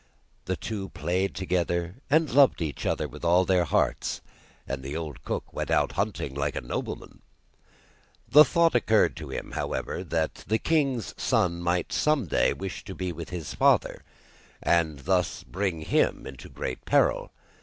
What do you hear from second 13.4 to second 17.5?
father, and thus bring him into great peril.